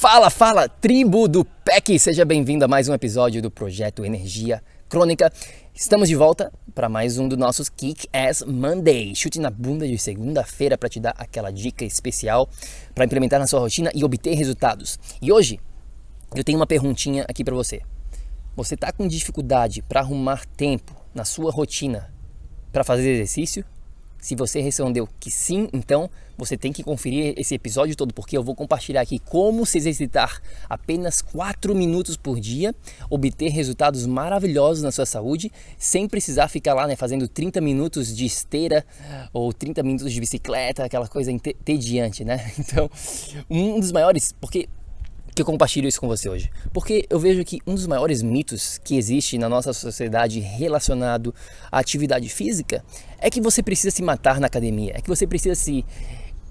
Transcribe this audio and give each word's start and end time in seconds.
Fala, 0.00 0.30
fala, 0.30 0.66
tribo 0.66 1.28
do 1.28 1.44
PEC! 1.44 1.98
Seja 1.98 2.24
bem-vindo 2.24 2.64
a 2.64 2.68
mais 2.68 2.88
um 2.88 2.94
episódio 2.94 3.42
do 3.42 3.50
projeto 3.50 4.02
Energia 4.02 4.62
Crônica. 4.88 5.30
Estamos 5.74 6.08
de 6.08 6.16
volta 6.16 6.50
para 6.74 6.88
mais 6.88 7.18
um 7.18 7.28
dos 7.28 7.36
nossos 7.36 7.68
Kick 7.68 8.08
Ass 8.10 8.42
Monday. 8.42 9.14
Chute 9.14 9.38
na 9.38 9.50
bunda 9.50 9.86
de 9.86 9.98
segunda-feira 9.98 10.78
para 10.78 10.88
te 10.88 10.98
dar 10.98 11.14
aquela 11.18 11.50
dica 11.50 11.84
especial 11.84 12.48
para 12.94 13.04
implementar 13.04 13.38
na 13.38 13.46
sua 13.46 13.60
rotina 13.60 13.90
e 13.94 14.02
obter 14.02 14.34
resultados. 14.34 14.98
E 15.20 15.30
hoje 15.30 15.60
eu 16.34 16.42
tenho 16.42 16.58
uma 16.58 16.66
perguntinha 16.66 17.26
aqui 17.28 17.44
para 17.44 17.54
você. 17.54 17.82
Você 18.56 18.76
está 18.76 18.90
com 18.90 19.06
dificuldade 19.06 19.82
para 19.82 20.00
arrumar 20.00 20.46
tempo 20.56 20.96
na 21.14 21.26
sua 21.26 21.52
rotina 21.52 22.10
para 22.72 22.82
fazer 22.82 23.06
exercício? 23.06 23.66
Se 24.20 24.34
você 24.34 24.60
respondeu 24.60 25.08
que 25.18 25.30
sim, 25.30 25.68
então 25.72 26.10
você 26.40 26.56
tem 26.56 26.72
que 26.72 26.82
conferir 26.82 27.34
esse 27.36 27.54
episódio 27.54 27.94
todo, 27.94 28.14
porque 28.14 28.36
eu 28.36 28.42
vou 28.42 28.54
compartilhar 28.54 29.02
aqui 29.02 29.18
como 29.18 29.66
se 29.66 29.76
exercitar 29.78 30.40
apenas 30.68 31.20
4 31.20 31.74
minutos 31.74 32.16
por 32.16 32.40
dia, 32.40 32.74
obter 33.10 33.50
resultados 33.50 34.06
maravilhosos 34.06 34.82
na 34.82 34.90
sua 34.90 35.04
saúde, 35.04 35.52
sem 35.78 36.08
precisar 36.08 36.48
ficar 36.48 36.74
lá 36.74 36.86
né, 36.86 36.96
fazendo 36.96 37.28
30 37.28 37.60
minutos 37.60 38.16
de 38.16 38.24
esteira 38.24 38.84
ou 39.32 39.52
30 39.52 39.82
minutos 39.82 40.12
de 40.12 40.18
bicicleta, 40.18 40.84
aquela 40.84 41.06
coisa 41.06 41.30
entediante, 41.30 42.24
né? 42.24 42.50
Então, 42.70 42.90
um 43.48 43.80
dos 43.80 43.90
maiores, 43.90 44.32
porque 44.40 44.68
que 45.34 45.42
eu 45.42 45.46
compartilho 45.46 45.88
isso 45.88 46.00
com 46.00 46.08
você 46.08 46.28
hoje? 46.28 46.50
Porque 46.72 47.06
eu 47.08 47.18
vejo 47.18 47.44
que 47.44 47.60
um 47.66 47.74
dos 47.74 47.86
maiores 47.86 48.22
mitos 48.22 48.78
que 48.78 48.96
existe 48.96 49.38
na 49.38 49.48
nossa 49.48 49.72
sociedade 49.72 50.40
relacionado 50.40 51.34
à 51.70 51.78
atividade 51.78 52.28
física 52.28 52.84
é 53.18 53.30
que 53.30 53.40
você 53.40 53.62
precisa 53.62 53.90
se 53.90 54.02
matar 54.02 54.40
na 54.40 54.46
academia, 54.46 54.92
é 54.96 55.00
que 55.00 55.08
você 55.08 55.26
precisa 55.26 55.54
se 55.54 55.84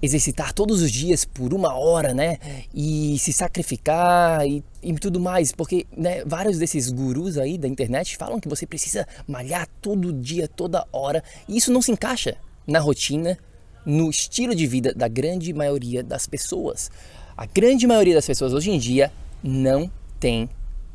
exercitar 0.02 0.52
todos 0.52 0.80
os 0.80 0.90
dias 0.90 1.24
por 1.24 1.52
uma 1.52 1.74
hora, 1.74 2.14
né? 2.14 2.38
E 2.74 3.18
se 3.18 3.32
sacrificar 3.32 4.46
e, 4.46 4.64
e 4.82 4.94
tudo 4.94 5.20
mais, 5.20 5.52
porque 5.52 5.86
né, 5.94 6.24
vários 6.24 6.58
desses 6.58 6.90
gurus 6.90 7.36
aí 7.36 7.58
da 7.58 7.68
internet 7.68 8.16
falam 8.16 8.40
que 8.40 8.48
você 8.48 8.66
precisa 8.66 9.06
malhar 9.28 9.68
todo 9.82 10.12
dia, 10.12 10.48
toda 10.48 10.86
hora, 10.92 11.22
e 11.46 11.56
isso 11.56 11.70
não 11.70 11.82
se 11.82 11.92
encaixa 11.92 12.36
na 12.66 12.78
rotina, 12.78 13.38
no 13.84 14.10
estilo 14.10 14.54
de 14.54 14.66
vida 14.66 14.94
da 14.94 15.08
grande 15.08 15.52
maioria 15.52 16.02
das 16.02 16.26
pessoas. 16.26 16.90
A 17.40 17.46
grande 17.46 17.86
maioria 17.86 18.14
das 18.14 18.26
pessoas 18.26 18.52
hoje 18.52 18.70
em 18.70 18.78
dia 18.78 19.10
não 19.42 19.90
tem 20.20 20.46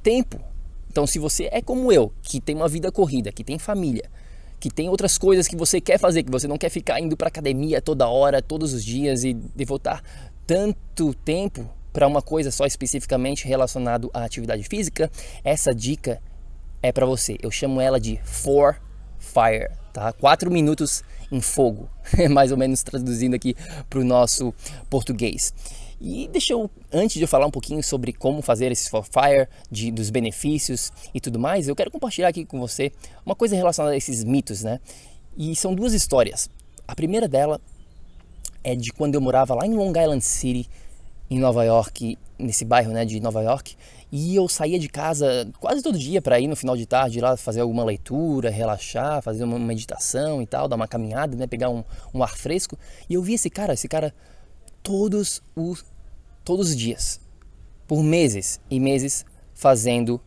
tempo. 0.03 0.39
Então, 0.91 1.07
se 1.07 1.17
você 1.17 1.49
é 1.51 1.59
como 1.59 1.91
eu, 1.91 2.13
que 2.21 2.39
tem 2.39 2.55
uma 2.55 2.67
vida 2.67 2.91
corrida, 2.91 3.31
que 3.31 3.43
tem 3.43 3.57
família, 3.57 4.07
que 4.59 4.69
tem 4.69 4.87
outras 4.87 5.17
coisas 5.17 5.47
que 5.47 5.55
você 5.55 5.81
quer 5.81 5.97
fazer, 5.97 6.21
que 6.21 6.29
você 6.29 6.47
não 6.47 6.59
quer 6.59 6.69
ficar 6.69 6.99
indo 6.99 7.17
para 7.17 7.29
academia 7.29 7.81
toda 7.81 8.07
hora, 8.07 8.43
todos 8.43 8.73
os 8.73 8.85
dias 8.85 9.23
e 9.23 9.33
devotar 9.33 10.03
tanto 10.45 11.15
tempo 11.15 11.67
para 11.91 12.05
uma 12.05 12.21
coisa 12.21 12.51
só 12.51 12.67
especificamente 12.67 13.47
relacionado 13.47 14.11
à 14.13 14.23
atividade 14.23 14.61
física, 14.65 15.09
essa 15.43 15.73
dica 15.73 16.21
é 16.79 16.91
para 16.91 17.07
você. 17.07 17.37
Eu 17.41 17.49
chamo 17.49 17.81
ela 17.81 17.99
de 17.99 18.19
For 18.23 18.79
Fire, 19.17 19.71
tá? 19.91 20.13
Quatro 20.13 20.51
minutos 20.51 21.03
em 21.31 21.41
fogo, 21.41 21.89
mais 22.29 22.51
ou 22.51 22.57
menos 22.57 22.83
traduzindo 22.83 23.33
aqui 23.33 23.55
para 23.89 23.97
o 23.97 24.03
nosso 24.03 24.53
português. 24.91 25.51
E 25.99 26.27
deixa 26.27 26.53
eu, 26.53 26.69
antes 26.91 27.15
de 27.15 27.21
eu 27.21 27.27
falar 27.27 27.45
um 27.45 27.51
pouquinho 27.51 27.81
sobre 27.81 28.11
como 28.11 28.41
fazer 28.41 28.71
esse 28.71 28.89
for 28.89 29.05
fire, 29.05 29.47
de, 29.71 29.91
dos 29.91 30.09
benefícios 30.09 30.91
e 31.13 31.21
tudo 31.21 31.39
mais, 31.39 31.67
eu 31.67 31.75
quero 31.75 31.89
compartilhar 31.89 32.27
aqui 32.27 32.45
com 32.45 32.59
você 32.59 32.91
uma 33.25 33.35
coisa 33.35 33.55
relacionada 33.55 33.93
a 33.93 33.97
esses 33.97 34.23
mitos, 34.23 34.63
né? 34.63 34.79
E 35.37 35.55
são 35.55 35.73
duas 35.73 35.93
histórias. 35.93 36.49
A 36.87 36.95
primeira 36.95 37.27
dela 37.27 37.59
é 38.63 38.75
de 38.75 38.91
quando 38.91 39.15
eu 39.15 39.21
morava 39.21 39.55
lá 39.55 39.65
em 39.65 39.73
Long 39.73 39.89
Island 39.91 40.23
City, 40.23 40.69
em 41.29 41.39
Nova 41.39 41.63
York, 41.63 42.17
nesse 42.37 42.65
bairro 42.65 42.91
né, 42.91 43.05
de 43.05 43.19
Nova 43.19 43.41
York, 43.41 43.75
e 44.11 44.35
eu 44.35 44.47
saía 44.47 44.77
de 44.77 44.87
casa 44.87 45.47
quase 45.59 45.81
todo 45.81 45.97
dia 45.97 46.21
para 46.21 46.39
ir 46.39 46.47
no 46.47 46.55
final 46.55 46.77
de 46.77 46.85
tarde 46.85 47.19
lá 47.19 47.35
fazer 47.35 47.61
alguma 47.61 47.83
leitura, 47.83 48.49
relaxar, 48.49 49.21
fazer 49.21 49.43
uma 49.43 49.57
meditação 49.57 50.41
e 50.41 50.45
tal, 50.45 50.67
dar 50.67 50.75
uma 50.75 50.87
caminhada, 50.87 51.35
né, 51.35 51.47
pegar 51.47 51.69
um, 51.69 51.83
um 52.13 52.21
ar 52.21 52.35
fresco. 52.35 52.77
E 53.09 53.15
eu 53.15 53.21
vi 53.21 53.33
esse 53.33 53.49
cara, 53.49 53.73
esse 53.73 53.87
cara 53.87 54.13
todos 54.85 55.41
os, 55.55 55.83
todos 56.43 56.69
os 56.69 56.75
dias, 56.75 57.19
por 57.87 58.03
meses 58.03 58.61
e 58.69 58.79
meses, 58.79 59.25
fazendo 59.55 60.21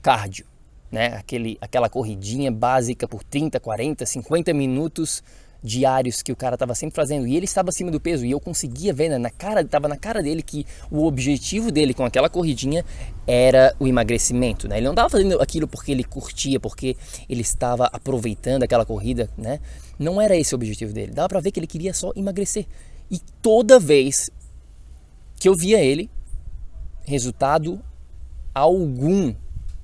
cardio. 0.00 0.46
Né? 0.90 1.08
Aquele, 1.08 1.58
aquela 1.60 1.88
corridinha 1.90 2.50
básica 2.50 3.08
por 3.08 3.24
30, 3.24 3.58
40, 3.58 4.06
50 4.06 4.54
minutos 4.54 5.22
diários 5.60 6.22
que 6.22 6.30
o 6.30 6.36
cara 6.36 6.54
estava 6.54 6.72
sempre 6.72 6.94
fazendo 6.94 7.26
e 7.26 7.36
ele 7.36 7.44
estava 7.44 7.70
acima 7.70 7.90
do 7.90 7.98
peso 7.98 8.24
e 8.24 8.30
eu 8.30 8.38
conseguia 8.38 8.94
ver 8.94 9.08
né, 9.08 9.18
na 9.18 9.28
cara 9.28 9.62
estava 9.62 9.88
na 9.88 9.96
cara 9.96 10.22
dele 10.22 10.40
que 10.40 10.64
o 10.88 11.04
objetivo 11.04 11.72
dele 11.72 11.92
com 11.92 12.04
aquela 12.04 12.28
corridinha 12.28 12.84
era 13.26 13.74
o 13.80 13.88
emagrecimento 13.88 14.68
né 14.68 14.76
ele 14.76 14.84
não 14.84 14.92
estava 14.92 15.10
fazendo 15.10 15.42
aquilo 15.42 15.66
porque 15.66 15.90
ele 15.90 16.04
curtia 16.04 16.60
porque 16.60 16.96
ele 17.28 17.40
estava 17.40 17.86
aproveitando 17.86 18.62
aquela 18.62 18.86
corrida 18.86 19.28
né 19.36 19.58
não 19.98 20.20
era 20.20 20.36
esse 20.36 20.54
o 20.54 20.56
objetivo 20.56 20.92
dele 20.92 21.10
dava 21.10 21.28
para 21.28 21.40
ver 21.40 21.50
que 21.50 21.58
ele 21.58 21.66
queria 21.66 21.92
só 21.92 22.12
emagrecer 22.14 22.64
e 23.10 23.18
toda 23.40 23.78
vez 23.78 24.30
que 25.38 25.48
eu 25.48 25.54
via 25.54 25.80
ele, 25.80 26.10
resultado 27.04 27.80
algum 28.54 29.34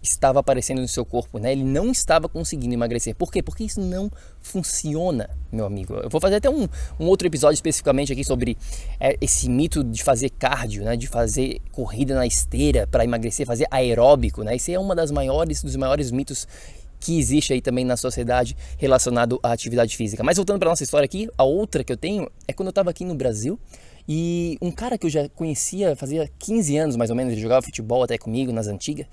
estava 0.02 0.40
aparecendo 0.40 0.80
no 0.80 0.88
seu 0.88 1.04
corpo, 1.04 1.38
né? 1.38 1.52
Ele 1.52 1.64
não 1.64 1.90
estava 1.90 2.28
conseguindo 2.28 2.74
emagrecer. 2.74 3.14
Por 3.14 3.32
quê? 3.32 3.42
Porque 3.42 3.64
isso 3.64 3.80
não 3.80 4.10
funciona, 4.40 5.30
meu 5.50 5.64
amigo. 5.64 5.94
Eu 5.94 6.10
vou 6.10 6.20
fazer 6.20 6.36
até 6.36 6.50
um, 6.50 6.68
um 7.00 7.06
outro 7.06 7.26
episódio 7.26 7.54
especificamente 7.54 8.12
aqui 8.12 8.22
sobre 8.22 8.58
é, 9.00 9.16
esse 9.20 9.48
mito 9.48 9.82
de 9.82 10.02
fazer 10.02 10.30
cardio, 10.30 10.84
né? 10.84 10.96
De 10.96 11.06
fazer 11.06 11.60
corrida 11.72 12.14
na 12.14 12.26
esteira 12.26 12.86
para 12.86 13.04
emagrecer, 13.04 13.46
fazer 13.46 13.66
aeróbico, 13.70 14.42
né? 14.42 14.56
Isso 14.56 14.70
é 14.70 14.78
uma 14.78 14.94
das 14.94 15.10
maiores, 15.10 15.62
dos 15.62 15.76
maiores 15.76 16.10
mitos 16.10 16.46
que 17.04 17.18
existe 17.18 17.52
aí 17.52 17.60
também 17.60 17.84
na 17.84 17.98
sociedade 17.98 18.56
relacionado 18.78 19.38
à 19.42 19.52
atividade 19.52 19.94
física. 19.94 20.24
Mas 20.24 20.38
voltando 20.38 20.58
para 20.58 20.70
nossa 20.70 20.82
história 20.82 21.04
aqui, 21.04 21.28
a 21.36 21.44
outra 21.44 21.84
que 21.84 21.92
eu 21.92 21.98
tenho 21.98 22.30
é 22.48 22.52
quando 22.54 22.68
eu 22.68 22.70
estava 22.70 22.88
aqui 22.88 23.04
no 23.04 23.14
Brasil 23.14 23.60
e 24.08 24.56
um 24.62 24.70
cara 24.70 24.96
que 24.96 25.04
eu 25.04 25.10
já 25.10 25.28
conhecia 25.28 25.94
fazia 25.96 26.30
15 26.38 26.76
anos 26.78 26.96
mais 26.96 27.10
ou 27.10 27.16
menos, 27.16 27.34
ele 27.34 27.42
jogava 27.42 27.60
futebol 27.60 28.02
até 28.02 28.16
comigo 28.16 28.52
nas 28.52 28.68
antigas. 28.68 29.06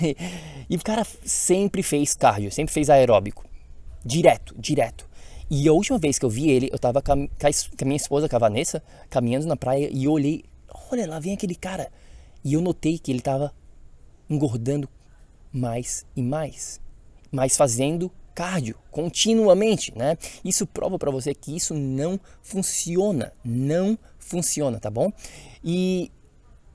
e 0.68 0.76
o 0.76 0.78
cara 0.80 1.06
sempre 1.24 1.82
fez 1.82 2.12
cardio, 2.12 2.52
sempre 2.52 2.74
fez 2.74 2.90
aeróbico. 2.90 3.46
Direto, 4.04 4.54
direto. 4.58 5.08
E 5.50 5.66
a 5.66 5.72
última 5.72 5.98
vez 5.98 6.18
que 6.18 6.26
eu 6.26 6.30
vi 6.30 6.50
ele, 6.50 6.68
eu 6.70 6.76
estava 6.76 7.00
com, 7.00 7.12
a 7.12 7.84
minha 7.84 7.96
esposa, 7.96 8.28
com 8.28 8.36
a 8.36 8.38
Vanessa, 8.38 8.82
caminhando 9.08 9.46
na 9.46 9.56
praia 9.56 9.88
e 9.90 10.04
eu 10.04 10.12
olhei, 10.12 10.44
olha 10.90 11.08
lá 11.08 11.18
vem 11.18 11.32
aquele 11.32 11.54
cara. 11.54 11.90
E 12.44 12.52
eu 12.52 12.60
notei 12.60 12.98
que 12.98 13.10
ele 13.10 13.20
estava 13.20 13.54
engordando 14.28 14.86
mais 15.50 16.04
e 16.14 16.22
mais 16.22 16.82
mas 17.32 17.56
fazendo 17.56 18.12
cardio 18.34 18.76
continuamente, 18.90 19.92
né? 19.96 20.16
Isso 20.44 20.66
prova 20.66 20.98
para 20.98 21.10
você 21.10 21.34
que 21.34 21.56
isso 21.56 21.74
não 21.74 22.20
funciona, 22.42 23.32
não 23.44 23.98
funciona, 24.18 24.78
tá 24.78 24.90
bom? 24.90 25.12
E 25.64 26.10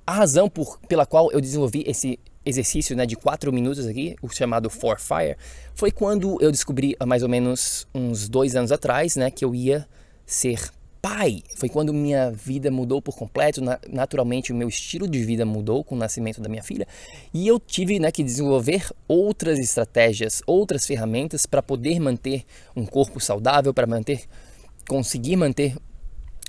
a 0.06 0.14
razão 0.14 0.50
por, 0.50 0.80
pela 0.88 1.06
qual 1.06 1.32
eu 1.32 1.42
desenvolvi 1.42 1.84
esse 1.88 2.20
exercício 2.46 2.96
né, 2.96 3.06
de 3.06 3.16
4 3.16 3.52
minutos 3.52 3.86
aqui, 3.86 4.16
o 4.22 4.30
chamado 4.30 4.70
For 4.70 5.00
Fire, 5.00 5.36
foi 5.76 5.92
quando 5.92 6.42
eu 6.42 6.52
descobri 6.52 6.96
há 7.00 7.06
mais 7.06 7.22
ou 7.22 7.30
menos 7.30 7.86
uns 7.94 8.30
dois 8.30 8.56
anos 8.56 8.72
atrás 8.72 9.16
né, 9.16 9.30
que 9.30 9.44
eu 9.44 9.54
ia 9.54 9.88
ser 10.26 10.72
pai. 11.08 11.42
Foi 11.56 11.70
quando 11.70 11.94
minha 11.94 12.32
vida 12.32 12.70
mudou 12.70 13.02
por 13.02 13.16
completo, 13.16 13.62
naturalmente 13.90 14.52
o 14.52 14.56
meu 14.56 14.68
estilo 14.68 15.08
de 15.08 15.24
vida 15.24 15.46
mudou 15.46 15.82
com 15.82 15.96
o 15.96 15.98
nascimento 15.98 16.42
da 16.42 16.50
minha 16.50 16.62
filha 16.62 16.86
e 17.34 17.48
eu 17.48 17.58
tive 17.60 17.98
né, 17.98 18.12
que 18.12 18.22
desenvolver 18.22 18.92
outras 19.08 19.58
estratégias, 19.58 20.44
outras 20.46 20.86
ferramentas 20.86 21.46
para 21.46 21.64
poder 21.64 21.98
manter 22.02 22.44
um 22.76 22.86
corpo 22.86 23.22
saudável, 23.22 23.74
para 23.74 23.88
manter, 23.88 24.26
conseguir 24.86 25.38
manter 25.38 25.78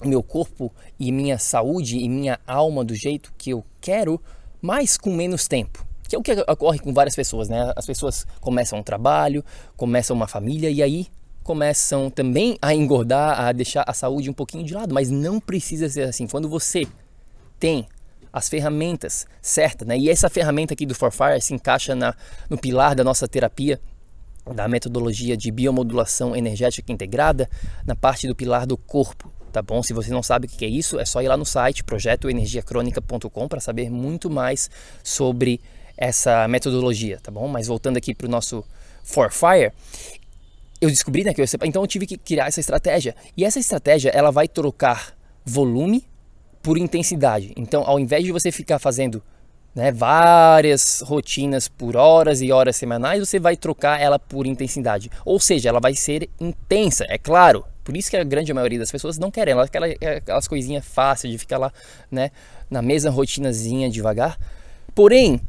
meu 0.04 0.24
corpo 0.24 0.72
e 0.98 1.12
minha 1.12 1.38
saúde 1.38 1.98
e 1.98 2.08
minha 2.08 2.40
alma 2.44 2.84
do 2.84 2.96
jeito 2.96 3.32
que 3.38 3.50
eu 3.50 3.64
quero, 3.80 4.20
mas 4.60 4.98
com 4.98 5.14
menos 5.14 5.46
tempo. 5.46 5.86
Que 6.08 6.16
é 6.16 6.18
o 6.18 6.22
que 6.22 6.32
ocorre 6.32 6.78
com 6.78 6.92
várias 6.92 7.14
pessoas, 7.14 7.48
né? 7.48 7.70
As 7.76 7.84
pessoas 7.84 8.26
começam 8.40 8.78
um 8.78 8.82
trabalho, 8.82 9.44
começam 9.76 10.16
uma 10.16 10.26
família 10.26 10.70
e 10.70 10.82
aí 10.82 11.06
começam 11.48 12.10
também 12.10 12.58
a 12.60 12.74
engordar, 12.74 13.40
a 13.40 13.52
deixar 13.52 13.82
a 13.86 13.94
saúde 13.94 14.28
um 14.28 14.34
pouquinho 14.34 14.62
de 14.64 14.74
lado, 14.74 14.92
mas 14.92 15.10
não 15.10 15.40
precisa 15.40 15.88
ser 15.88 16.02
assim. 16.02 16.26
Quando 16.26 16.46
você 16.46 16.86
tem 17.58 17.88
as 18.30 18.50
ferramentas 18.50 19.26
certas, 19.40 19.88
né? 19.88 19.96
E 19.96 20.10
essa 20.10 20.28
ferramenta 20.28 20.74
aqui 20.74 20.84
do 20.84 20.94
Forfire 20.94 21.40
se 21.40 21.54
encaixa 21.54 21.94
na, 21.94 22.14
no 22.50 22.58
pilar 22.58 22.94
da 22.94 23.02
nossa 23.02 23.26
terapia 23.26 23.80
da 24.54 24.68
metodologia 24.68 25.38
de 25.38 25.50
biomodulação 25.50 26.36
energética 26.36 26.92
integrada, 26.92 27.48
na 27.86 27.96
parte 27.96 28.28
do 28.28 28.36
pilar 28.36 28.66
do 28.66 28.76
corpo, 28.76 29.32
tá 29.50 29.62
bom? 29.62 29.82
Se 29.82 29.94
você 29.94 30.10
não 30.10 30.22
sabe 30.22 30.48
o 30.48 30.50
que 30.50 30.66
é 30.66 30.68
isso, 30.68 31.00
é 31.00 31.06
só 31.06 31.22
ir 31.22 31.28
lá 31.28 31.36
no 31.38 31.46
site 31.46 31.82
projetoenergiacronica.com 31.82 33.48
para 33.48 33.60
saber 33.60 33.88
muito 33.88 34.28
mais 34.28 34.70
sobre 35.02 35.62
essa 35.96 36.46
metodologia, 36.46 37.18
tá 37.22 37.30
bom? 37.30 37.48
Mas 37.48 37.68
voltando 37.68 37.96
aqui 37.96 38.14
para 38.14 38.26
o 38.26 38.30
nosso 38.30 38.62
For 39.02 39.32
Fire, 39.32 39.72
eu 40.80 40.88
descobri 40.88 41.24
né, 41.24 41.34
que 41.34 41.40
eu, 41.40 41.46
então 41.64 41.82
eu 41.82 41.86
tive 41.86 42.06
que 42.06 42.16
criar 42.16 42.46
essa 42.46 42.60
estratégia. 42.60 43.14
E 43.36 43.44
essa 43.44 43.58
estratégia 43.58 44.10
ela 44.10 44.30
vai 44.30 44.46
trocar 44.46 45.16
volume 45.44 46.04
por 46.62 46.78
intensidade. 46.78 47.52
Então, 47.56 47.82
ao 47.86 47.98
invés 47.98 48.24
de 48.24 48.32
você 48.32 48.52
ficar 48.52 48.78
fazendo 48.78 49.22
né, 49.74 49.92
várias 49.92 51.00
rotinas 51.00 51.68
por 51.68 51.96
horas 51.96 52.42
e 52.42 52.50
horas 52.52 52.76
semanais, 52.76 53.20
você 53.20 53.38
vai 53.38 53.56
trocar 53.56 54.00
ela 54.00 54.18
por 54.18 54.46
intensidade. 54.46 55.10
Ou 55.24 55.38
seja, 55.38 55.68
ela 55.68 55.80
vai 55.80 55.94
ser 55.94 56.28
intensa, 56.40 57.04
é 57.08 57.18
claro. 57.18 57.64
Por 57.84 57.96
isso 57.96 58.10
que 58.10 58.16
a 58.16 58.24
grande 58.24 58.52
maioria 58.52 58.78
das 58.78 58.90
pessoas 58.90 59.18
não 59.18 59.30
querem, 59.30 59.52
elas 59.52 59.70
querem 59.70 59.96
aquelas 60.16 60.46
coisinhas 60.46 60.84
fáceis 60.84 61.32
de 61.32 61.38
ficar 61.38 61.58
lá, 61.58 61.72
né, 62.10 62.30
na 62.70 62.82
mesma 62.82 63.10
rotinazinha 63.10 63.88
devagar. 63.88 64.38
Porém, 64.94 65.40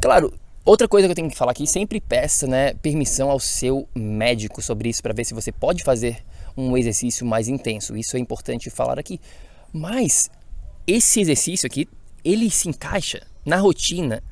claro, 0.00 0.32
outra 0.64 0.88
coisa 0.88 1.06
que 1.06 1.12
eu 1.12 1.16
tenho 1.16 1.30
que 1.30 1.36
falar 1.36 1.52
aqui, 1.52 1.66
sempre 1.66 2.00
peça, 2.00 2.46
né, 2.46 2.74
permissão 2.74 3.30
ao 3.30 3.38
seu 3.38 3.88
médico 3.94 4.62
sobre 4.62 4.88
isso 4.88 5.02
para 5.02 5.12
ver 5.12 5.24
se 5.24 5.34
você 5.34 5.52
pode 5.52 5.82
fazer 5.82 6.24
um 6.56 6.76
exercício 6.76 7.26
mais 7.26 7.48
intenso. 7.48 7.96
Isso 7.96 8.16
é 8.16 8.20
importante 8.20 8.70
falar 8.70 8.98
aqui. 8.98 9.20
Mas 9.72 10.30
esse 10.86 11.20
exercício 11.20 11.66
aqui, 11.66 11.88
ele 12.24 12.50
se 12.50 12.68
encaixa 12.68 13.26
na 13.44 13.56
rotina 13.56 14.22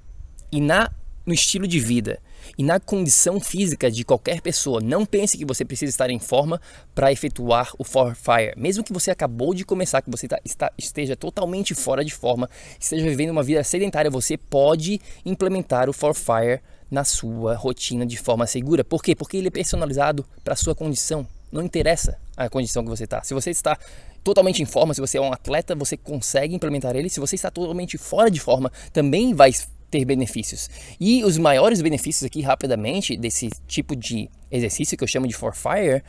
e 0.50 0.60
na 0.60 0.90
no 1.24 1.32
estilo 1.32 1.68
de 1.68 1.78
vida 1.78 2.20
e 2.56 2.62
na 2.62 2.80
condição 2.80 3.40
física 3.40 3.90
de 3.90 4.04
qualquer 4.04 4.40
pessoa. 4.40 4.80
Não 4.80 5.04
pense 5.04 5.36
que 5.36 5.44
você 5.44 5.64
precisa 5.64 5.90
estar 5.90 6.10
em 6.10 6.18
forma 6.18 6.60
para 6.94 7.12
efetuar 7.12 7.70
o 7.78 7.84
For 7.84 8.14
Fire. 8.14 8.54
Mesmo 8.56 8.84
que 8.84 8.92
você 8.92 9.10
acabou 9.10 9.54
de 9.54 9.64
começar, 9.64 10.02
que 10.02 10.10
você 10.10 10.28
tá, 10.28 10.38
está, 10.44 10.72
esteja 10.76 11.16
totalmente 11.16 11.74
fora 11.74 12.04
de 12.04 12.14
forma, 12.14 12.48
esteja 12.78 13.04
vivendo 13.04 13.30
uma 13.30 13.42
vida 13.42 13.62
sedentária, 13.64 14.10
você 14.10 14.36
pode 14.36 15.00
implementar 15.24 15.88
o 15.88 15.92
For 15.92 16.14
Fire 16.14 16.60
na 16.90 17.04
sua 17.04 17.54
rotina 17.54 18.04
de 18.04 18.18
forma 18.18 18.46
segura. 18.46 18.84
Por 18.84 19.02
quê? 19.02 19.14
Porque 19.14 19.38
ele 19.38 19.48
é 19.48 19.50
personalizado 19.50 20.26
para 20.44 20.52
a 20.52 20.56
sua 20.56 20.74
condição. 20.74 21.26
Não 21.50 21.62
interessa 21.62 22.18
a 22.36 22.48
condição 22.50 22.82
que 22.82 22.90
você 22.90 23.04
está. 23.04 23.22
Se 23.22 23.32
você 23.32 23.50
está 23.50 23.78
totalmente 24.22 24.62
em 24.62 24.66
forma, 24.66 24.94
se 24.94 25.00
você 25.00 25.18
é 25.18 25.20
um 25.20 25.32
atleta, 25.32 25.74
você 25.74 25.96
consegue 25.96 26.54
implementar 26.54 26.94
ele. 26.94 27.08
Se 27.08 27.18
você 27.18 27.34
está 27.34 27.50
totalmente 27.50 27.96
fora 27.98 28.30
de 28.30 28.40
forma, 28.40 28.70
também 28.92 29.34
vai 29.34 29.52
ter 29.92 30.06
benefícios. 30.06 30.70
E 30.98 31.22
os 31.22 31.36
maiores 31.36 31.82
benefícios 31.82 32.24
aqui, 32.24 32.40
rapidamente, 32.40 33.14
desse 33.14 33.50
tipo 33.68 33.94
de 33.94 34.30
exercício 34.50 34.96
que 34.96 35.04
eu 35.04 35.08
chamo 35.08 35.28
de 35.28 35.34
For 35.34 35.54
Fire, 35.54 36.02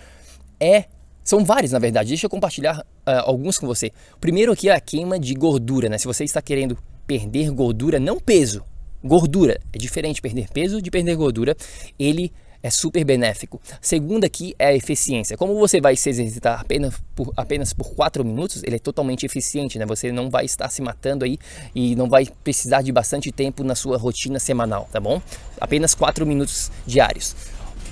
é 0.58 0.86
são 1.22 1.44
vários, 1.44 1.74
na 1.74 1.80
verdade. 1.80 2.10
Deixa 2.10 2.26
eu 2.26 2.30
compartilhar 2.30 2.80
uh, 2.80 3.12
alguns 3.26 3.60
com 3.60 3.68
você. 3.68 3.92
Primeiro 4.22 4.54
aqui 4.54 4.70
é 4.70 4.74
a 4.74 4.80
queima 4.80 5.20
de 5.20 5.34
gordura, 5.34 5.90
né? 5.90 5.98
Se 5.98 6.06
você 6.06 6.24
está 6.24 6.42
querendo 6.42 6.78
perder 7.06 7.52
gordura, 7.52 8.00
não 8.00 8.20
peso, 8.20 8.64
gordura. 9.04 9.60
É 9.74 9.78
diferente 9.78 10.22
perder 10.22 10.48
peso 10.50 10.82
de 10.82 10.90
perder 10.90 11.16
gordura. 11.16 11.56
Ele 12.00 12.32
é 12.64 12.70
super 12.70 13.04
benéfico. 13.04 13.62
Segunda 13.82 14.28
aqui 14.28 14.56
é 14.58 14.68
a 14.68 14.74
eficiência. 14.74 15.36
Como 15.36 15.54
você 15.60 15.82
vai 15.82 15.98
se 15.98 16.10
exercitar 16.10 16.62
apenas 16.62 16.96
por, 17.14 17.34
apenas 17.36 17.74
por 17.74 17.94
4 17.94 18.24
minutos, 18.24 18.64
ele 18.64 18.78
é 18.78 18.80
totalmente 18.80 19.26
eficiente, 19.26 19.78
né? 19.78 19.86
Você 19.86 20.14
não 20.14 20.30
vai 20.30 20.46
estar 20.46 20.70
se 20.70 20.82
matando 20.82 21.26
aí 21.26 21.38
e 21.76 21.94
não 21.94 22.08
vai 22.08 22.26
precisar 22.42 22.82
de 22.82 22.92
bastante 22.92 23.34
tempo 23.34 23.66
na 23.66 23.76
sua 23.76 23.98
rotina 23.98 24.40
semanal, 24.40 24.88
tá 24.92 25.00
bom? 25.00 25.22
Apenas 25.60 25.94
4 25.94 26.26
minutos 26.26 26.72
diários. 26.88 27.36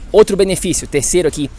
Outro 0.09 0.37
benefício, 0.37 0.87
terceiro 0.87 1.27
aqui, 1.27 1.51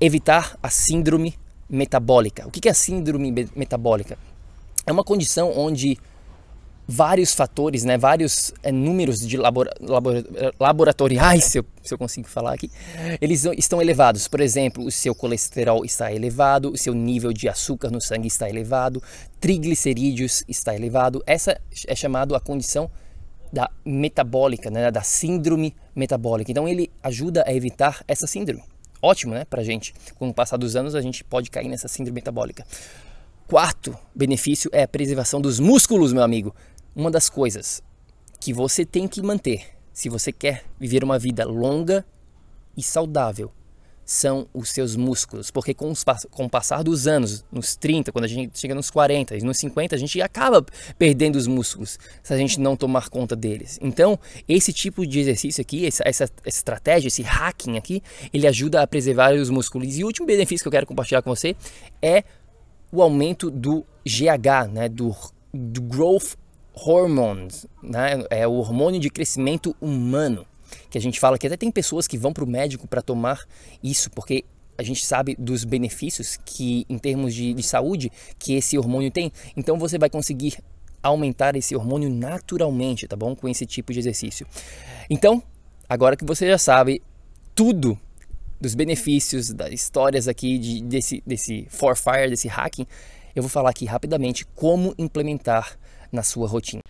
evitar 0.00 0.58
a 0.62 0.70
síndrome 0.70 1.34
metabólica. 1.68 2.46
O 2.46 2.50
que 2.50 2.66
é 2.66 2.70
a 2.70 2.74
síndrome 2.74 3.30
metabólica? 3.54 4.16
É 4.86 4.92
uma 4.92 5.04
condição 5.04 5.52
onde 5.54 5.98
vários 6.86 7.32
fatores, 7.34 7.84
né, 7.84 7.96
vários 7.96 8.52
é, 8.62 8.72
números 8.72 9.20
de 9.20 9.36
labora, 9.36 9.72
labora, 9.80 10.24
laboratoriais, 10.58 11.44
se 11.52 11.58
eu, 11.58 11.64
se 11.82 11.94
eu 11.94 11.98
consigo 11.98 12.28
falar 12.28 12.54
aqui, 12.54 12.70
eles 13.20 13.44
estão 13.56 13.80
elevados. 13.80 14.28
Por 14.28 14.40
exemplo, 14.40 14.84
o 14.84 14.90
seu 14.90 15.14
colesterol 15.14 15.84
está 15.84 16.12
elevado, 16.12 16.72
o 16.72 16.78
seu 16.78 16.94
nível 16.94 17.32
de 17.32 17.48
açúcar 17.48 17.90
no 17.90 18.00
sangue 18.00 18.28
está 18.28 18.48
elevado, 18.48 19.02
triglicerídeos 19.40 20.44
está 20.48 20.74
elevado. 20.74 21.22
Essa 21.26 21.60
é 21.86 21.94
chamada 21.94 22.36
a 22.36 22.40
condição 22.40 22.90
da 23.52 23.70
metabólica, 23.84 24.70
né, 24.70 24.90
da 24.90 25.02
síndrome 25.02 25.74
metabólica. 25.94 26.50
Então 26.50 26.68
ele 26.68 26.90
ajuda 27.02 27.44
a 27.46 27.52
evitar 27.52 28.02
essa 28.08 28.26
síndrome. 28.26 28.62
Ótimo, 29.00 29.34
né, 29.34 29.44
pra 29.44 29.62
gente. 29.62 29.94
Com 30.16 30.28
o 30.28 30.34
passar 30.34 30.56
dos 30.56 30.74
anos 30.74 30.94
a 30.94 31.00
gente 31.00 31.22
pode 31.22 31.50
cair 31.50 31.68
nessa 31.68 31.88
síndrome 31.88 32.14
metabólica. 32.14 32.64
Quarto 33.46 33.94
benefício 34.14 34.70
é 34.72 34.84
a 34.84 34.88
preservação 34.88 35.38
dos 35.40 35.60
músculos, 35.60 36.12
meu 36.12 36.22
amigo 36.22 36.54
uma 36.94 37.10
das 37.10 37.28
coisas 37.28 37.82
que 38.40 38.52
você 38.52 38.84
tem 38.84 39.06
que 39.06 39.22
manter 39.22 39.66
se 39.92 40.08
você 40.08 40.32
quer 40.32 40.64
viver 40.78 41.04
uma 41.04 41.18
vida 41.18 41.44
longa 41.44 42.04
e 42.76 42.82
saudável 42.82 43.52
são 44.04 44.48
os 44.52 44.70
seus 44.70 44.96
músculos, 44.96 45.50
porque 45.50 45.72
com, 45.72 45.90
os, 45.90 46.04
com 46.30 46.44
o 46.44 46.50
passar 46.50 46.82
dos 46.82 47.06
anos, 47.06 47.44
nos 47.52 47.76
30, 47.76 48.10
quando 48.10 48.24
a 48.24 48.28
gente 48.28 48.58
chega 48.58 48.74
nos 48.74 48.90
40 48.90 49.36
e 49.36 49.42
nos 49.42 49.58
50, 49.58 49.94
a 49.94 49.98
gente 49.98 50.20
acaba 50.20 50.64
perdendo 50.98 51.36
os 51.36 51.46
músculos 51.46 51.98
se 52.22 52.34
a 52.34 52.36
gente 52.36 52.58
não 52.58 52.76
tomar 52.76 53.08
conta 53.08 53.36
deles. 53.36 53.78
Então, 53.80 54.18
esse 54.48 54.72
tipo 54.72 55.06
de 55.06 55.20
exercício 55.20 55.62
aqui, 55.62 55.86
essa, 55.86 56.02
essa 56.04 56.28
estratégia, 56.44 57.08
esse 57.08 57.22
hacking 57.22 57.76
aqui, 57.76 58.02
ele 58.32 58.46
ajuda 58.46 58.82
a 58.82 58.86
preservar 58.86 59.32
os 59.34 59.48
músculos. 59.48 59.96
E 59.96 60.02
o 60.02 60.08
último 60.08 60.26
benefício 60.26 60.64
que 60.64 60.68
eu 60.68 60.72
quero 60.72 60.86
compartilhar 60.86 61.22
com 61.22 61.30
você 61.34 61.56
é 62.02 62.24
o 62.90 63.00
aumento 63.00 63.50
do 63.50 63.86
GH, 64.04 64.68
né, 64.72 64.88
do, 64.88 65.14
do 65.54 65.80
Growth 65.80 66.34
hormones, 66.74 67.66
né? 67.82 68.24
é 68.30 68.46
o 68.46 68.52
hormônio 68.52 69.00
de 69.00 69.10
crescimento 69.10 69.76
humano, 69.80 70.46
que 70.90 70.96
a 70.96 71.00
gente 71.00 71.20
fala 71.20 71.38
que 71.38 71.46
até 71.46 71.56
tem 71.56 71.70
pessoas 71.70 72.06
que 72.06 72.16
vão 72.16 72.32
para 72.32 72.44
o 72.44 72.46
médico 72.46 72.86
para 72.88 73.02
tomar 73.02 73.44
isso, 73.82 74.10
porque 74.10 74.44
a 74.76 74.82
gente 74.82 75.04
sabe 75.04 75.36
dos 75.38 75.64
benefícios 75.64 76.38
que, 76.44 76.86
em 76.88 76.98
termos 76.98 77.34
de, 77.34 77.52
de 77.52 77.62
saúde, 77.62 78.10
que 78.38 78.54
esse 78.54 78.78
hormônio 78.78 79.10
tem. 79.10 79.30
Então 79.56 79.78
você 79.78 79.98
vai 79.98 80.08
conseguir 80.08 80.58
aumentar 81.02 81.56
esse 81.56 81.74
hormônio 81.76 82.08
naturalmente, 82.08 83.06
tá 83.06 83.16
bom? 83.16 83.34
Com 83.34 83.48
esse 83.48 83.66
tipo 83.66 83.92
de 83.92 83.98
exercício. 83.98 84.46
Então, 85.10 85.42
agora 85.88 86.16
que 86.16 86.24
você 86.24 86.48
já 86.48 86.58
sabe 86.58 87.02
tudo 87.54 87.98
dos 88.60 88.74
benefícios, 88.74 89.50
das 89.50 89.72
histórias 89.72 90.28
aqui 90.28 90.56
de, 90.56 90.82
desse, 90.82 91.22
desse 91.26 91.66
For 91.68 91.96
Fire, 91.96 92.30
desse 92.30 92.48
hacking, 92.48 92.86
eu 93.34 93.42
vou 93.42 93.50
falar 93.50 93.70
aqui 93.70 93.84
rapidamente 93.84 94.46
como 94.54 94.94
implementar 94.96 95.76
na 96.12 96.22
sua 96.22 96.46
rotina. 96.46 96.82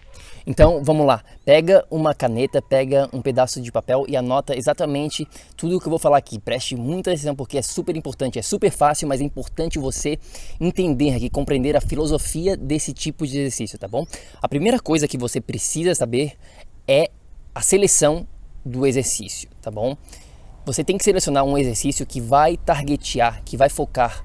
Então 0.46 0.82
vamos 0.82 1.06
lá, 1.06 1.22
pega 1.44 1.86
uma 1.90 2.14
caneta, 2.14 2.60
pega 2.60 3.08
um 3.12 3.22
pedaço 3.22 3.60
de 3.60 3.70
papel 3.70 4.04
e 4.08 4.16
anota 4.16 4.56
exatamente 4.56 5.26
tudo 5.56 5.76
o 5.76 5.80
que 5.80 5.86
eu 5.86 5.90
vou 5.90 5.98
falar 5.98 6.18
aqui. 6.18 6.38
Preste 6.38 6.74
muita 6.74 7.10
atenção 7.10 7.34
porque 7.34 7.56
é 7.56 7.62
super 7.62 7.96
importante, 7.96 8.38
é 8.38 8.42
super 8.42 8.70
fácil, 8.70 9.06
mas 9.06 9.20
é 9.20 9.24
importante 9.24 9.78
você 9.78 10.18
entender 10.60 11.14
aqui, 11.14 11.30
compreender 11.30 11.76
a 11.76 11.80
filosofia 11.80 12.56
desse 12.56 12.92
tipo 12.92 13.26
de 13.26 13.38
exercício, 13.38 13.78
tá 13.78 13.86
bom? 13.86 14.04
A 14.40 14.48
primeira 14.48 14.80
coisa 14.80 15.06
que 15.06 15.16
você 15.16 15.40
precisa 15.40 15.94
saber 15.94 16.32
é 16.86 17.10
a 17.54 17.62
seleção 17.62 18.26
do 18.64 18.86
exercício, 18.86 19.48
tá 19.60 19.70
bom? 19.70 19.96
você 20.64 20.84
tem 20.84 20.96
que 20.96 21.04
selecionar 21.04 21.44
um 21.44 21.58
exercício 21.58 22.06
que 22.06 22.20
vai 22.20 22.56
targetear, 22.56 23.42
que 23.44 23.56
vai 23.56 23.68
focar 23.68 24.24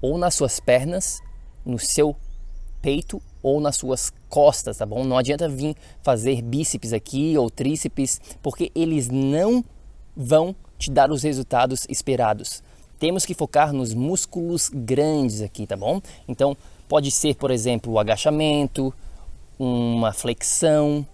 ou 0.00 0.18
nas 0.18 0.34
suas 0.34 0.60
pernas, 0.60 1.20
no 1.64 1.78
seu 1.78 2.14
peito 2.80 3.20
ou 3.42 3.60
nas 3.60 3.76
suas 3.76 4.12
costas, 4.28 4.78
tá 4.78 4.86
bom? 4.86 5.04
Não 5.04 5.16
adianta 5.16 5.48
vir 5.48 5.76
fazer 6.02 6.42
bíceps 6.42 6.92
aqui 6.92 7.36
ou 7.36 7.50
tríceps, 7.50 8.20
porque 8.42 8.70
eles 8.74 9.08
não 9.08 9.64
vão 10.16 10.54
te 10.78 10.90
dar 10.90 11.10
os 11.10 11.22
resultados 11.22 11.86
esperados. 11.88 12.62
Temos 12.98 13.24
que 13.24 13.34
focar 13.34 13.72
nos 13.72 13.94
músculos 13.94 14.70
grandes 14.72 15.40
aqui, 15.40 15.66
tá 15.66 15.76
bom? 15.76 16.00
Então, 16.26 16.56
pode 16.88 17.10
ser, 17.10 17.36
por 17.36 17.50
exemplo, 17.50 17.92
o 17.92 17.98
agachamento, 17.98 18.92
uma 19.58 20.12
flexão, 20.12 21.06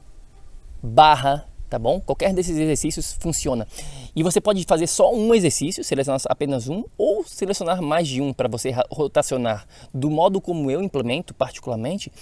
barra, 0.83 1.47
tá 1.69 1.79
bom? 1.79 2.01
Qualquer 2.01 2.33
desses 2.33 2.57
exercícios 2.57 3.17
funciona. 3.19 3.67
E 4.15 4.23
você 4.23 4.41
pode 4.41 4.65
fazer 4.65 4.87
só 4.87 5.13
um 5.13 5.35
exercício, 5.35 5.83
selecionar 5.83 6.21
apenas 6.27 6.69
um, 6.69 6.85
ou 6.97 7.25
selecionar 7.25 7.83
mais 7.83 8.07
de 8.07 8.21
um 8.21 8.33
para 8.33 8.49
você 8.49 8.73
rotacionar. 8.91 9.67
Do 9.93 10.11
modo 10.11 10.41
como 10.41 10.71
eu 10.71 10.83
implemento, 10.83 11.35
particularmente, 11.35 12.13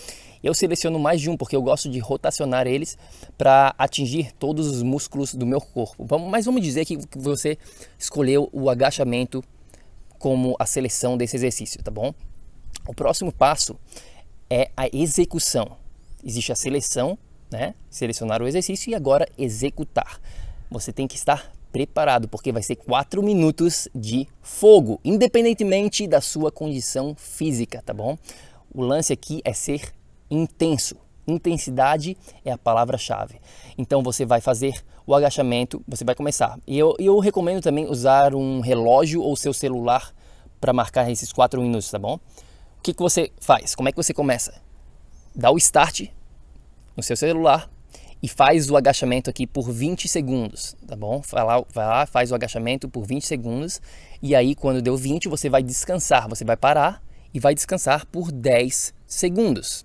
eu 0.43 0.55
seleciono 0.55 0.99
mais 0.99 1.21
de 1.21 1.31
um 1.31 1.37
porque 1.37 1.55
eu 1.55 1.63
gosto 1.63 1.89
de 1.89 1.99
rotacionar 1.99 2.67
eles 2.67 2.99
para 3.39 3.75
atingir 3.79 4.33
todos 4.39 4.67
os 4.67 4.83
músculos 4.83 5.35
do 5.35 5.47
meu 5.47 5.61
corpo. 5.61 6.07
Mas 6.31 6.45
vamos 6.45 6.63
dizer 6.63 6.85
que 6.85 6.99
você 7.17 7.59
escolheu 7.99 8.49
o 8.53 8.69
agachamento 8.69 9.43
como 10.19 10.57
a 10.59 10.67
seleção 10.67 11.17
desse 11.17 11.37
exercício, 11.37 11.83
tá 11.83 11.91
bom? 11.91 12.15
O 12.87 12.95
próximo 12.95 13.33
passo 13.33 13.77
é 14.49 14.71
a 14.77 14.89
execução. 14.93 15.77
Existe 16.25 16.53
a 16.53 16.57
seleção 16.57 17.19
né? 17.53 17.75
Selecionar 17.91 18.43
o 18.43 18.49
exercício 18.49 18.91
e 18.91 18.95
agora 18.95 19.29
executar. 19.39 20.21
Você 20.71 20.93
tem 20.93 21.07
que 21.07 21.17
estar 21.17 21.53
preparado, 21.73 22.29
porque 22.29 22.53
vai 22.53 22.63
ser 22.63 22.77
4 22.77 23.23
minutos 23.23 23.89
de 23.95 24.29
fogo, 24.43 25.01
independentemente 25.05 26.07
da 26.07 26.21
sua 26.21 26.53
condição 26.53 27.15
física, 27.17 27.83
tá 27.85 27.95
bom? 27.95 28.19
O 28.75 28.83
lance 28.83 29.13
aqui 29.13 29.41
é 29.45 29.53
ser 29.53 29.93
intenso. 30.31 30.97
Intensidade 31.27 32.17
é 32.45 32.51
a 32.51 32.59
palavra-chave. 32.59 33.41
Então 33.79 34.03
você 34.03 34.27
vai 34.27 34.41
fazer 34.41 34.83
o 35.07 35.15
agachamento, 35.15 35.83
você 35.87 36.05
vai 36.05 36.15
começar. 36.15 36.59
E 36.67 36.79
eu, 36.79 36.95
eu 36.99 37.19
recomendo 37.19 37.63
também 37.63 37.87
usar 37.87 38.35
um 38.35 38.61
relógio 38.61 39.23
ou 39.23 39.37
seu 39.37 39.53
celular 39.53 40.13
para 40.61 40.73
marcar 40.73 41.11
esses 41.11 41.33
4 41.33 41.61
minutos, 41.61 41.91
tá 41.91 41.99
bom? 41.99 42.15
O 42.15 42.83
que, 42.83 42.93
que 42.93 43.03
você 43.03 43.31
faz? 43.41 43.75
Como 43.75 43.89
é 43.89 43.93
que 43.93 43.97
você 43.97 44.13
começa? 44.13 44.61
Dá 45.35 45.51
o 45.51 45.57
start 45.57 46.09
no 46.97 47.03
seu 47.03 47.17
celular 47.17 47.71
e 48.23 48.29
faz 48.29 48.71
o 48.71 48.77
agachamento 48.77 49.29
aqui 49.29 49.47
por 49.47 49.71
20 49.71 50.07
segundos, 50.07 50.77
tá 50.87 50.95
bom? 50.95 51.21
Vai 51.29 51.45
lá, 51.45 51.65
vai 51.73 51.87
lá, 51.87 52.07
faz 52.07 52.31
o 52.31 52.35
agachamento 52.35 52.89
por 52.89 53.05
20 53.05 53.27
segundos 53.27 53.81
e 54.23 54.35
aí 54.35 54.55
quando 54.55 54.81
deu 54.81 54.97
20 54.97 55.29
você 55.29 55.49
vai 55.49 55.63
descansar, 55.63 56.29
você 56.29 56.45
vai 56.45 56.57
parar 56.57 57.03
e 57.35 57.41
vai 57.41 57.55
descansar 57.55 58.07
por 58.07 58.31
10 58.31 58.95
segundos. 59.07 59.85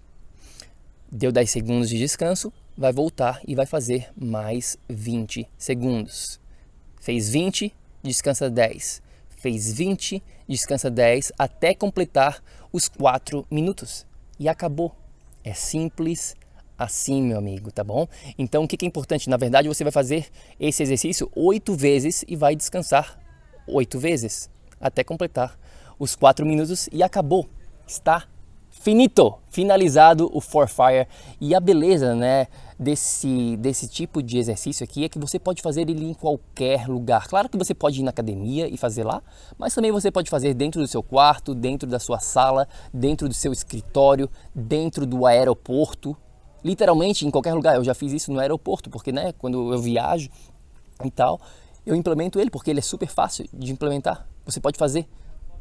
Deu 1.11 1.31
10 1.31 1.49
segundos 1.49 1.89
de 1.89 1.97
descanso, 1.97 2.53
vai 2.77 2.93
voltar 2.93 3.41
e 3.47 3.55
vai 3.55 3.65
fazer 3.65 4.09
mais 4.15 4.77
20 4.87 5.47
segundos. 5.57 6.39
Fez 6.99 7.29
20, 7.29 7.73
descansa 8.03 8.49
10. 8.49 9.01
Fez 9.29 9.71
20, 9.71 10.21
descansa 10.47 10.91
10 10.91 11.31
até 11.39 11.73
completar 11.73 12.43
os 12.71 12.87
4 12.87 13.47
minutos. 13.49 14.05
E 14.37 14.49
acabou. 14.49 14.93
É 15.43 15.53
simples, 15.53 16.35
assim, 16.77 17.21
meu 17.21 17.37
amigo, 17.37 17.71
tá 17.71 17.83
bom? 17.83 18.07
Então, 18.37 18.63
o 18.63 18.67
que 18.67 18.85
é 18.85 18.87
importante? 18.87 19.29
Na 19.29 19.37
verdade, 19.37 19.67
você 19.67 19.83
vai 19.83 19.91
fazer 19.91 20.27
esse 20.59 20.83
exercício 20.83 21.29
oito 21.35 21.73
vezes 21.73 22.23
e 22.27 22.35
vai 22.35 22.55
descansar 22.55 23.19
oito 23.67 23.99
vezes 23.99 24.49
até 24.79 25.03
completar 25.03 25.57
os 25.99 26.15
quatro 26.15 26.45
minutos 26.45 26.87
e 26.91 27.01
acabou. 27.01 27.49
Está 27.87 28.25
finito, 28.69 29.37
finalizado 29.49 30.29
o 30.33 30.39
For 30.39 30.67
Fire. 30.67 31.07
E 31.41 31.55
a 31.55 31.59
beleza, 31.59 32.15
né, 32.15 32.47
desse, 32.79 33.57
desse 33.57 33.87
tipo 33.87 34.21
de 34.21 34.37
exercício 34.37 34.83
aqui 34.83 35.05
é 35.05 35.09
que 35.09 35.19
você 35.19 35.39
pode 35.39 35.61
fazer 35.61 35.89
ele 35.89 36.05
em 36.05 36.13
qualquer 36.13 36.87
lugar. 36.87 37.27
Claro 37.27 37.49
que 37.49 37.57
você 37.57 37.73
pode 37.73 37.99
ir 37.99 38.03
na 38.03 38.11
academia 38.11 38.67
e 38.67 38.77
fazer 38.77 39.03
lá, 39.03 39.21
mas 39.57 39.73
também 39.73 39.91
você 39.91 40.11
pode 40.11 40.29
fazer 40.29 40.53
dentro 40.53 40.81
do 40.81 40.87
seu 40.87 41.01
quarto, 41.01 41.55
dentro 41.55 41.87
da 41.89 41.99
sua 41.99 42.19
sala, 42.19 42.67
dentro 42.93 43.27
do 43.27 43.33
seu 43.33 43.51
escritório, 43.51 44.29
dentro 44.53 45.05
do 45.05 45.25
aeroporto, 45.25 46.15
literalmente 46.63 47.25
em 47.25 47.31
qualquer 47.31 47.53
lugar. 47.53 47.75
Eu 47.75 47.83
já 47.83 47.93
fiz 47.93 48.11
isso 48.13 48.31
no 48.31 48.39
aeroporto, 48.39 48.89
porque 48.89 49.11
né, 49.11 49.33
quando 49.37 49.73
eu 49.73 49.79
viajo 49.79 50.29
e 51.03 51.11
tal, 51.11 51.39
eu 51.85 51.95
implemento 51.95 52.39
ele 52.39 52.49
porque 52.49 52.71
ele 52.71 52.79
é 52.79 52.83
super 52.83 53.07
fácil 53.07 53.47
de 53.53 53.71
implementar. 53.71 54.27
Você 54.45 54.59
pode 54.59 54.77
fazer 54.77 55.07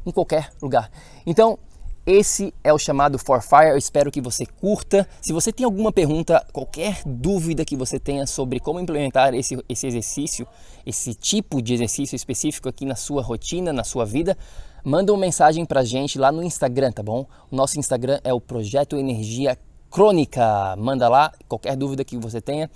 em 0.05 0.11
qualquer 0.11 0.51
lugar. 0.61 0.89
Então, 1.25 1.59
esse 2.05 2.53
é 2.63 2.71
o 2.71 2.77
chamado 2.77 3.19
For 3.19 3.41
Fire. 3.41 3.71
Eu 3.71 3.77
espero 3.77 4.09
que 4.09 4.21
você 4.21 4.45
curta. 4.45 5.05
Se 5.21 5.33
você 5.33 5.51
tem 5.51 5.65
alguma 5.65 5.91
pergunta, 5.91 6.41
qualquer 6.53 7.01
dúvida 7.05 7.65
que 7.65 7.75
você 7.75 7.99
tenha 7.99 8.25
sobre 8.25 8.61
como 8.61 8.79
implementar 8.79 9.33
esse, 9.33 9.61
esse 9.67 9.87
exercício, 9.87 10.47
esse 10.85 11.13
tipo 11.13 11.61
de 11.61 11.73
exercício 11.73 12.15
específico 12.15 12.69
aqui 12.69 12.85
na 12.85 12.95
sua 12.95 13.21
rotina, 13.21 13.73
na 13.73 13.83
sua 13.83 14.05
vida, 14.05 14.37
manda 14.85 15.11
uma 15.11 15.19
mensagem 15.19 15.65
pra 15.65 15.83
gente 15.83 16.17
lá 16.17 16.31
no 16.31 16.41
Instagram, 16.41 16.93
tá 16.93 17.03
bom? 17.03 17.25
O 17.51 17.55
nosso 17.55 17.77
Instagram 17.77 18.21
é 18.23 18.33
o 18.33 18.39
Projeto 18.39 18.95
Energia 18.95 19.59
crônica. 19.91 20.75
Manda 20.77 21.07
lá 21.09 21.31
qualquer 21.47 21.75
dúvida 21.75 22.03
que 22.03 22.17
você 22.17 22.41
tenha, 22.41 22.69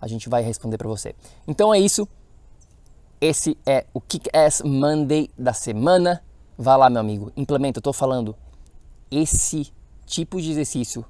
a 0.00 0.06
gente 0.06 0.28
vai 0.28 0.42
responder 0.42 0.76
para 0.76 0.88
você. 0.88 1.14
Então 1.46 1.72
é 1.72 1.78
isso. 1.78 2.08
Esse 3.20 3.56
é 3.64 3.86
o 3.94 4.00
Kick-Ass 4.00 4.62
Monday 4.62 5.30
da 5.38 5.52
semana. 5.52 6.22
Vá 6.58 6.76
lá, 6.76 6.90
meu 6.90 7.00
amigo, 7.00 7.32
implementa. 7.36 7.78
Eu 7.78 7.82
tô 7.82 7.92
falando, 7.92 8.36
esse 9.10 9.72
tipo 10.04 10.40
de 10.40 10.50
exercício 10.50 11.04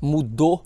mudou 0.00 0.64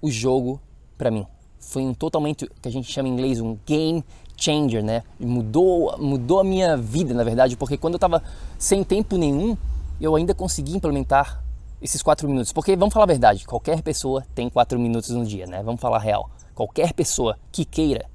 o 0.00 0.10
jogo 0.10 0.60
para 0.96 1.10
mim. 1.10 1.26
Foi 1.58 1.82
um 1.82 1.94
totalmente 1.94 2.48
que 2.60 2.68
a 2.68 2.72
gente 2.72 2.90
chama 2.90 3.08
em 3.08 3.12
inglês 3.12 3.40
um 3.40 3.56
game 3.66 4.04
changer, 4.36 4.82
né? 4.82 5.02
Mudou, 5.18 5.96
mudou 5.98 6.40
a 6.40 6.44
minha 6.44 6.76
vida, 6.76 7.14
na 7.14 7.22
verdade, 7.22 7.56
porque 7.56 7.76
quando 7.76 7.94
eu 7.94 8.00
tava 8.00 8.22
sem 8.58 8.82
tempo 8.82 9.16
nenhum, 9.16 9.56
eu 10.00 10.16
ainda 10.16 10.34
consegui 10.34 10.76
implementar 10.76 11.41
esses 11.82 12.00
quatro 12.00 12.28
minutos? 12.28 12.52
Porque 12.52 12.76
vamos 12.76 12.94
falar 12.94 13.04
a 13.04 13.08
verdade, 13.08 13.44
qualquer 13.44 13.82
pessoa 13.82 14.24
tem 14.34 14.48
quatro 14.48 14.78
minutos 14.78 15.10
no 15.10 15.26
dia, 15.26 15.46
né? 15.46 15.62
Vamos 15.62 15.80
falar 15.80 15.98
real. 15.98 16.30
Qualquer 16.54 16.92
pessoa 16.92 17.36
que 17.50 17.64
queira, 17.64 18.06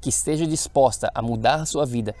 que 0.00 0.10
esteja 0.10 0.46
disposta 0.46 1.10
a 1.14 1.22
mudar 1.22 1.62
a 1.62 1.66
sua 1.66 1.86
vida, 1.86 2.14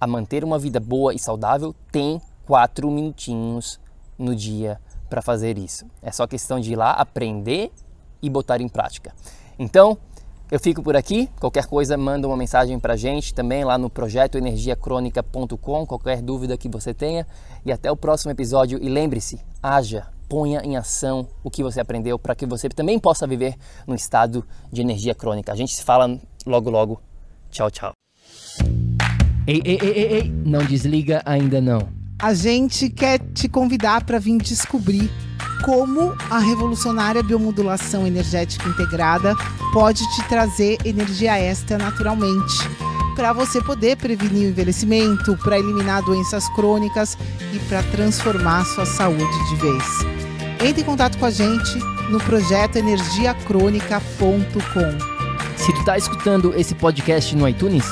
a 0.00 0.06
manter 0.06 0.42
uma 0.42 0.58
vida 0.58 0.80
boa 0.80 1.12
e 1.12 1.18
saudável, 1.18 1.74
tem 1.92 2.20
quatro 2.46 2.90
minutinhos 2.90 3.78
no 4.18 4.34
dia 4.34 4.80
para 5.10 5.20
fazer 5.20 5.58
isso. 5.58 5.84
É 6.02 6.10
só 6.10 6.26
questão 6.26 6.58
de 6.58 6.72
ir 6.72 6.76
lá 6.76 6.92
aprender 6.92 7.70
e 8.22 8.30
botar 8.30 8.60
em 8.60 8.68
prática. 8.68 9.14
Então, 9.58 9.98
eu 10.50 10.58
fico 10.58 10.82
por 10.82 10.96
aqui. 10.96 11.28
Qualquer 11.38 11.66
coisa, 11.66 11.96
manda 11.96 12.26
uma 12.26 12.36
mensagem 12.36 12.78
para 12.78 12.96
gente 12.96 13.34
também 13.34 13.64
lá 13.64 13.76
no 13.76 13.90
projeto 13.90 14.38
energiacronica.com. 14.38 15.86
Qualquer 15.86 16.22
dúvida 16.22 16.56
que 16.56 16.68
você 16.68 16.94
tenha. 16.94 17.26
E 17.66 17.72
até 17.72 17.90
o 17.90 17.96
próximo 17.96 18.30
episódio. 18.30 18.78
E 18.82 18.88
lembre-se, 18.88 19.40
haja 19.62 20.06
ponha 20.28 20.60
em 20.62 20.76
ação 20.76 21.26
o 21.42 21.50
que 21.50 21.62
você 21.62 21.80
aprendeu 21.80 22.18
para 22.18 22.34
que 22.34 22.46
você 22.46 22.68
também 22.68 22.98
possa 22.98 23.26
viver 23.26 23.56
no 23.86 23.94
estado 23.94 24.44
de 24.70 24.80
energia 24.80 25.14
crônica. 25.14 25.52
A 25.52 25.56
gente 25.56 25.74
se 25.74 25.82
fala 25.82 26.20
logo 26.46 26.70
logo. 26.70 27.00
Tchau, 27.50 27.70
tchau. 27.70 27.92
Ei, 29.46 29.62
ei, 29.64 29.78
ei, 29.80 29.90
ei, 29.90 30.12
ei, 30.12 30.30
não 30.44 30.64
desliga 30.64 31.22
ainda 31.24 31.60
não. 31.60 31.88
A 32.20 32.34
gente 32.34 32.90
quer 32.90 33.18
te 33.32 33.48
convidar 33.48 34.04
para 34.04 34.18
vir 34.18 34.38
descobrir 34.38 35.10
como 35.64 36.14
a 36.30 36.38
revolucionária 36.38 37.22
biomodulação 37.22 38.06
energética 38.06 38.68
integrada 38.68 39.34
pode 39.72 40.00
te 40.14 40.28
trazer 40.28 40.78
energia 40.84 41.38
extra 41.38 41.78
naturalmente 41.78 42.54
para 43.18 43.32
você 43.32 43.60
poder 43.60 43.96
prevenir 43.96 44.46
o 44.46 44.50
envelhecimento, 44.50 45.36
para 45.38 45.58
eliminar 45.58 46.04
doenças 46.04 46.48
crônicas 46.54 47.18
e 47.52 47.58
para 47.68 47.82
transformar 47.82 48.64
sua 48.64 48.86
saúde 48.86 49.48
de 49.50 49.56
vez. 49.56 50.17
Entre 50.64 50.82
em 50.82 50.84
contato 50.84 51.18
com 51.18 51.26
a 51.26 51.30
gente 51.30 51.78
no 52.10 52.18
projeto 52.18 52.76
energiacronica.com. 52.76 55.18
Se 55.56 55.72
tu 55.72 55.78
está 55.80 55.96
escutando 55.96 56.52
esse 56.56 56.74
podcast 56.74 57.34
no 57.36 57.48
iTunes, 57.48 57.84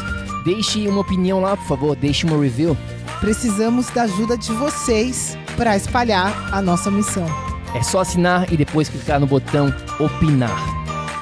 deixe 0.44 0.88
uma 0.88 1.00
opinião 1.00 1.40
lá, 1.40 1.56
por 1.56 1.66
favor, 1.66 1.96
deixe 1.96 2.26
uma 2.26 2.40
review. 2.40 2.76
Precisamos 3.20 3.88
da 3.90 4.02
ajuda 4.02 4.36
de 4.36 4.52
vocês 4.52 5.38
para 5.56 5.76
espalhar 5.76 6.48
a 6.52 6.60
nossa 6.60 6.90
missão. 6.90 7.26
É 7.74 7.82
só 7.82 8.00
assinar 8.00 8.52
e 8.52 8.56
depois 8.56 8.88
clicar 8.88 9.20
no 9.20 9.26
botão 9.26 9.72
opinar. 9.98 10.85